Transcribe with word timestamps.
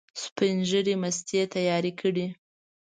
سپین 0.23 0.55
ږیري 0.69 0.95
مستې 1.01 1.41
تیارې 1.53 1.91
کړې. 1.99 2.27